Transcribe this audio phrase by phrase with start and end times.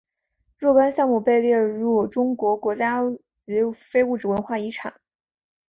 [0.57, 3.03] 若干项目被列入中国国家
[3.39, 4.95] 级非物质文化遗产。